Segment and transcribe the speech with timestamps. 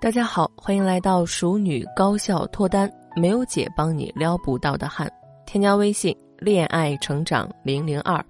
[0.00, 5.10] 大家好，欢迎来到熟女高效脱单，没有姐帮你撩不到的汉。
[5.44, 8.24] 添加微信“恋爱成长零零二”，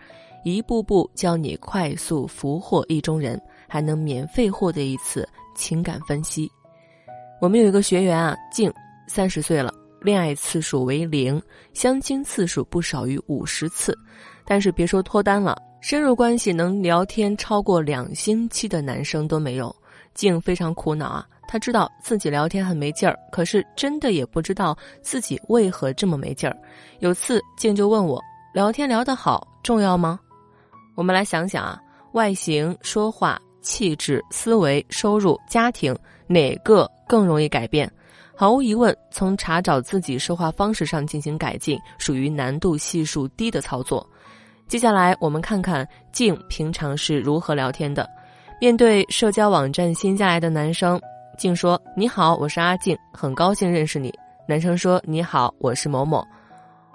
[0.45, 6.51] 一步步教你快速俘获意中人，还能免费获得一次情感分析。
[7.39, 8.73] 我们有一个学员啊，静，
[9.07, 11.41] 三十岁了，恋爱次数为零，
[11.75, 13.95] 相亲次数不少于五十次，
[14.47, 19.75] 但是别说脱单了，深入关系能聊天超过两星期的男生都没有。
[20.19, 21.25] 静非常苦恼啊。
[21.47, 26.55] 他知道自己聊天很没劲儿，可是真的也不知道自己为何这么没劲儿。
[26.99, 28.21] 有次静就问我
[28.53, 30.19] ：“聊天聊得好重要吗？”
[30.95, 31.81] 我们来想想啊，
[32.13, 35.97] 外形、说话、气质、思维、收入、家庭，
[36.27, 37.91] 哪个更容易改变？
[38.37, 44.07] 毫无疑问，从查找自己说话方式上进行改进，属于难度系数低的操作。
[44.67, 48.07] 接下来我们看看静平常是如何聊天的。
[48.61, 51.01] 面对社交网站新加来的男生。
[51.39, 54.13] 静说：“你好，我是阿静，很高兴认识你。”
[54.49, 56.27] 男生说：“你好，我是某某。”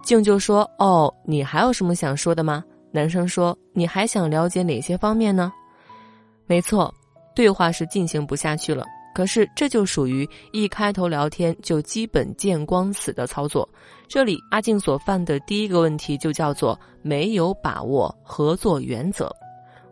[0.03, 5.53] 静就说：“哦，你还有什么想说的吗？”男生说：“你还想了解哪些方面呢？”
[6.45, 6.93] 没错，
[7.33, 8.83] 对话是进行不下去了。
[9.15, 13.67] 可是这就属于一开头聊天就基本见光死的操作。
[14.09, 19.33] 这里阿静所犯的第一个问题就叫做没有把握合作原则。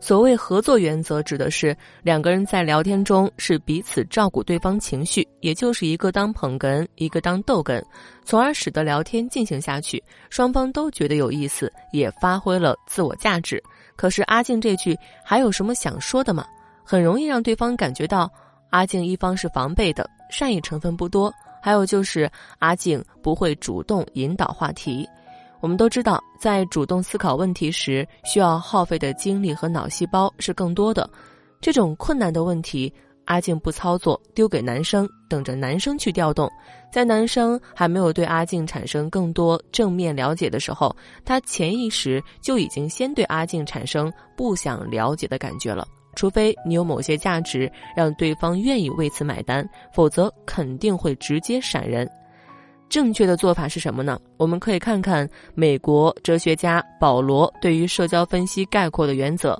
[0.02, 7.80] 所谓合作原则，指的是两个人在聊天中是彼此照顾对方情绪，也就是一个当捧哏，一个当逗哏，
[8.26, 13.62] 从而使得聊天进行下去，双方都觉得有意思，也发挥了自我价值。
[13.96, 16.48] 可是阿静这句还有什么想说的吗？
[16.84, 18.28] 很容易让对方感觉到
[18.72, 22.28] 阿静一方是防备的，善意成分不多，还有就是
[22.58, 25.08] 阿静不会主动引导话题。
[25.62, 31.10] 我们都知道，在主动思考问题时，需要耗费的精力和脑细胞是更多的。
[31.62, 32.92] 这种困难的问题，
[33.26, 36.52] 阿静不操作，丢给男生，等着男生去调动。
[36.92, 40.94] 在男生还没有对阿静产生更多正面了解的时候，
[41.24, 45.88] 他潜意识就已经先对阿静产生不想了解的感觉了。
[46.16, 52.10] 除非你有某些价值，让对方愿意为此买单，否则肯定会直接闪人。
[52.92, 54.20] 正确的做法是什么呢？
[54.36, 59.58] 我们可以看看美国哲学家保罗对于社交分析概括的原则。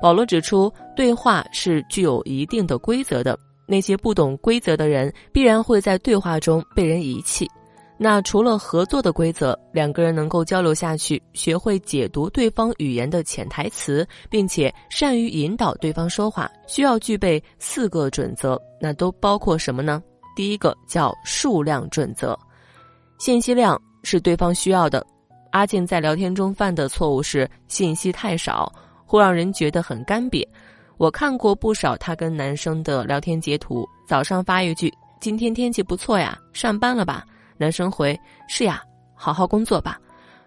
[0.00, 3.36] 保罗指出，对话是具有一定的规则的。
[3.66, 7.50] 那些不懂规则的人，必然会在对话中被人遗弃。
[7.98, 18.56] 那除了合作的规则，两个人能够交流下去，学会解读对方语言的潜台词，并且善于引导对方说话，需要具备四个准则。
[18.80, 20.00] 那都包括什么呢？
[20.36, 22.38] 第一个叫数量准则。
[23.18, 25.04] 信息量是对方需要的。
[25.50, 28.72] 阿静在聊天中犯的错误是信息太少，
[29.04, 30.46] 会让人觉得很干瘪。
[30.98, 37.24] 我看过不少她跟男生的聊天截图，早上发一句“今天天气不错呀，上班了吧？”
[37.56, 38.18] 男生回
[38.48, 38.82] “是呀，
[39.14, 39.98] 好好工作吧。”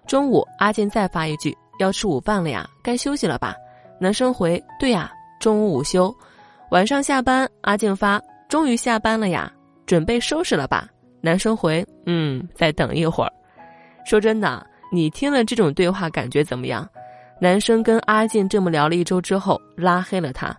[0.07, 3.55] 中午阿静再发一句“要吃午饭了呀，该休息了吧？”
[3.99, 6.13] 男生回“对呀，中午午休。”
[6.71, 9.51] 晚上下班，阿静发“终于下班了呀，
[9.85, 10.87] 准备收拾了吧？”
[11.21, 13.31] 男生回：“嗯，再等一会儿。”
[14.05, 16.87] 说真的，你听了这种对话感觉怎么样？
[17.39, 20.55] 男生跟阿静这么聊了一周之后，拉黑了他。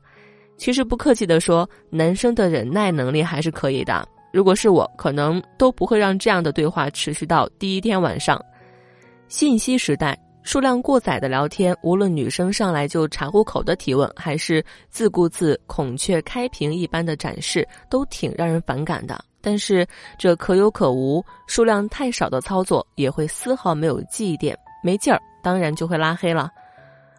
[0.56, 4.06] 其实不客气的说，男生的忍耐能力还是可以的。
[4.32, 8.40] 如果是我，可能都不会让这样的对话持续到第一天晚上。
[9.28, 19.22] 信息时代，数量过载的聊天，无论女生上来就茶壶口的提问，还是自顾自孔雀开屏一般的展示，都挺让人反感的。
[19.42, 19.86] 但是
[20.16, 26.50] 这可有可无，数量太少的操作也会丝毫没有记忆点，没劲儿，当然就会拉黑了。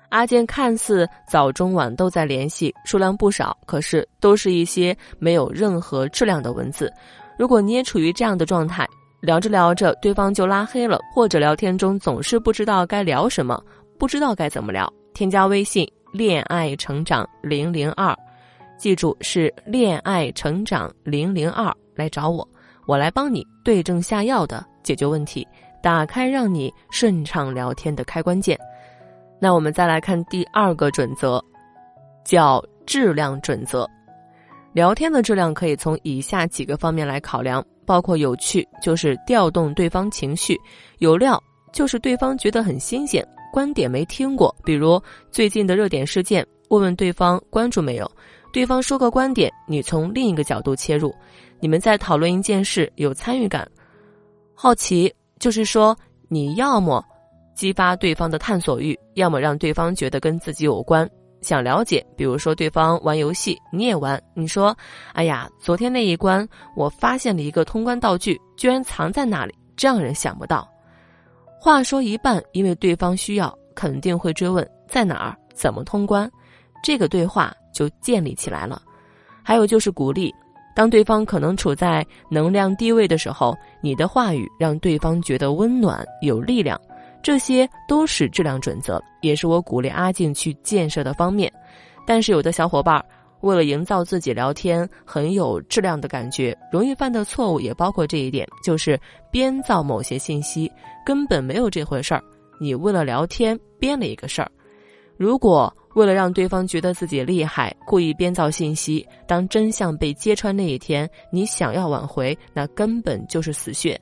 [0.10, 6.92] 阿健看似早中晚都在联系，数量不少，可是都是一些没有任何质量的文字。
[7.36, 8.88] 如果你也处于这样的状态，
[9.22, 13.60] 聊着聊着对方就拉黑了，或者聊天中总是不知道该聊什么，
[13.98, 18.16] 不知道该怎么聊，添加微信“恋爱成长零零二”，
[18.78, 21.76] 记住是“恋爱成长零零二”。
[21.96, 22.48] 来找我，
[22.86, 25.48] 我来帮你对症下药的解决问题，
[25.82, 28.58] 打开让你顺畅聊天的开关键。
[29.40, 31.44] 那我们再来看第二个准则，
[32.24, 33.90] 叫质量准则。
[34.72, 40.56] 聊天的质量可以从以下几个方面来考量，包括有趣，就是调动对方情绪；
[40.98, 41.42] 有料，
[41.72, 45.00] 就是对方觉得很新鲜，观点没听过，比如
[45.30, 48.12] 最近的热点事件，问问对方关注没有。
[48.54, 51.14] 对方说个观点，你从另一个角度切入。
[51.60, 53.68] 你们在讨论一件事，有参与感，
[54.54, 55.98] 好奇就是说，
[56.30, 57.04] 你要么
[57.56, 61.10] 激发对方的探索欲，要么让对方觉得跟自己有关。
[61.42, 64.78] 想了解，比如说对方玩游戏，你也玩，你说
[65.14, 70.70] ：“哎呀，昨天那一关我发现了一个通关道具，居然藏在那里，这样人想不到。”
[71.60, 76.32] 话说一半，因为对方需要，肯定会追问在哪儿，怎么通关，
[76.84, 78.82] 这个对话就建立起来了。
[79.42, 80.34] 还有就是鼓励，
[80.76, 86.80] 当对方可能处在能量低位的时候，你的话语让对方觉得温暖有力量，
[87.22, 91.52] 这些都是质量准则，也是我鼓励阿静去建设的方面。
[92.06, 93.04] 但是有的小伙伴。
[93.42, 98.98] 为了营造自己聊天很有质量的感觉，容易犯的错误也包括这一点，就是
[99.30, 100.72] 编造某些信息，
[101.06, 102.24] 根本没有这回事儿。
[102.58, 104.50] 你为了聊天编了一个事儿，
[105.18, 114.00] 如果为了让对方觉得自己厉害，故意编造信息，当真相被揭穿那一天，你想要挽回，那根本就是死穴。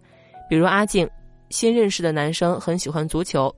[0.49, 1.09] 比如阿静，
[1.49, 3.53] 新认识的男生很喜欢足球，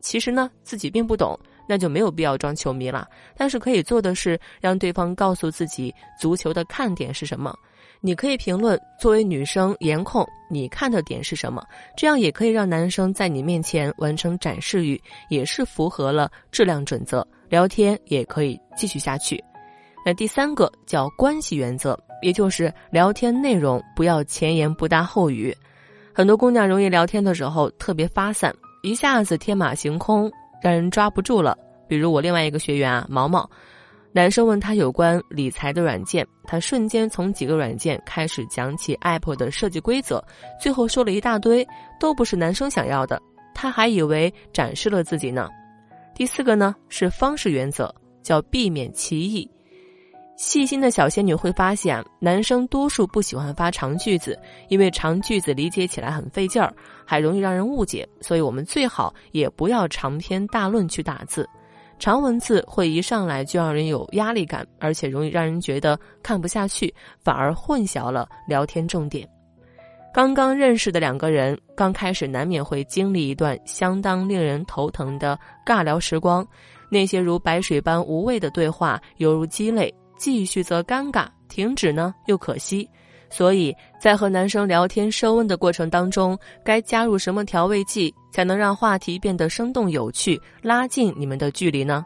[0.00, 1.38] 其实呢自己并不懂。
[1.70, 3.06] 那就没有必要装球迷了。
[3.36, 7.54] 但是可以做的是，让对方告诉自己足球的看点是什么。
[8.00, 11.62] 你可以评论，作为女生颜控，你看的点是什么？
[11.94, 14.98] 这样也可以让男生在你面前完成展示欲，
[15.28, 17.26] 也是符合了质量准则。
[17.48, 19.42] 聊天也可以继续下去。
[20.04, 25.56] 那第三个叫关系原则，也就是聊天内容不要前言不搭后语。
[26.14, 30.30] 很多姑娘容易聊天的时候特别发散，一下子天马行空。
[30.60, 31.56] 让人抓不住了。
[31.86, 33.48] 比如我另外一个学员啊，毛毛，
[34.10, 40.20] 男生问他有关理财的软件，他瞬间从几个软件开始讲起 App 的设计规则，
[40.60, 41.64] 最后说了一大堆，
[42.00, 43.22] 都不是男生想要的，
[43.54, 45.48] 他还以为展示了自己呢。
[46.18, 47.94] 第四个呢是方式原则，
[48.24, 49.48] 叫避免歧义。
[50.36, 54.36] 细心的小仙女会发现，男生多数不喜欢发长句子，
[54.68, 56.74] 因为长句子理解起来很费劲儿，
[57.06, 58.04] 还容易让人误解。
[58.20, 61.48] 所以我们最好也不要长篇大论去打字，
[62.00, 66.92] 长文字会一上来就让人有压力感，而且容易让人觉得看不下去，
[67.22, 69.24] 反而混淆了聊天重点。
[70.12, 76.46] 刚刚认识的两个人，刚开始难免会经历一段相当令人头疼的尬聊时光，
[76.88, 79.92] 那些如白水般无味的对话，犹如鸡肋。
[80.16, 82.88] 继续则尴尬，停止呢又可惜，
[83.30, 92.04] 所以在和男生聊天升温的过程当中，该加入什么调味剂才能让话题变得生动有趣，拉近你们的距离呢？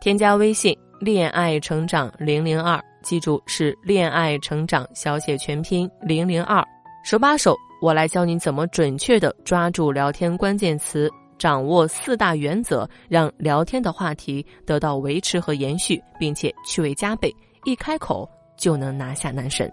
[0.00, 6.66] 添加微信“恋爱成长零零二”，记住是“恋爱成长”小写全拼零零二，
[7.06, 11.08] 手把手我来教你怎么准确的抓住聊天关键词。
[11.38, 17.32] 掌握四大原则，让聊天的话题得到维持和延续，并且趣味加倍，
[17.64, 19.72] 一开口就能拿下男神。